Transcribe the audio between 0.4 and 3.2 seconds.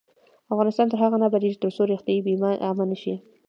افغانستان تر هغو نه ابادیږي، ترڅو روغتیايي بیمه عامه نشي.